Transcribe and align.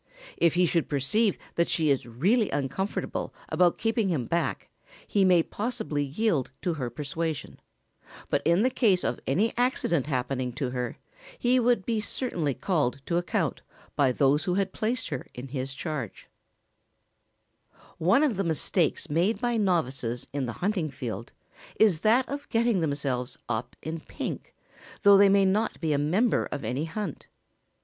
]If 0.37 0.55
he 0.55 0.65
should 0.65 0.89
perceive 0.89 1.37
that 1.53 1.67
she 1.67 1.91
is 1.91 2.07
really 2.07 2.49
uncomfortable 2.49 3.35
about 3.49 3.77
keeping 3.77 4.09
him 4.09 4.25
back 4.25 4.67
he 5.05 5.23
may 5.23 5.43
possibly 5.43 6.03
yield 6.03 6.49
to 6.63 6.73
her 6.73 6.89
persuasion, 6.89 7.59
but 8.27 8.41
in 8.43 8.63
the 8.63 8.71
case 8.71 9.03
of 9.03 9.19
any 9.27 9.53
accident 9.57 10.07
happening 10.07 10.53
to 10.53 10.71
her 10.71 10.97
he 11.37 11.59
would 11.59 11.85
be 11.85 12.01
certainly 12.01 12.55
called 12.55 12.99
to 13.05 13.17
account 13.17 13.61
by 13.95 14.11
those 14.11 14.45
who 14.45 14.55
had 14.55 14.73
placed 14.73 15.09
her 15.09 15.27
in 15.35 15.49
his 15.49 15.71
charge. 15.75 16.27
[Sidenote: 17.69 17.69
A 17.69 17.69
common 17.69 17.83
error.] 17.83 18.07
One 18.07 18.23
of 18.31 18.37
the 18.37 18.43
mistakes 18.43 19.07
made 19.07 19.39
by 19.39 19.57
novices 19.57 20.25
in 20.33 20.47
the 20.47 20.53
hunting 20.53 20.89
field 20.89 21.31
is 21.79 21.99
that 21.99 22.27
of 22.27 22.49
getting 22.49 22.79
themselves 22.79 23.37
up 23.47 23.75
in 23.83 23.99
"pink," 23.99 24.55
though 25.03 25.17
they 25.17 25.29
may 25.29 25.45
not 25.45 25.79
be 25.79 25.93
a 25.93 25.99
member 25.99 26.47
of 26.47 26.63
any 26.65 26.85
hunt. 26.85 27.27